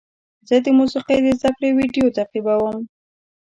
زه 0.47 0.55
د 0.65 0.67
موسیقۍ 0.79 1.17
د 1.23 1.27
زده 1.39 1.49
کړې 1.57 1.69
ویډیو 1.79 2.13
تعقیبوم. 2.17 2.77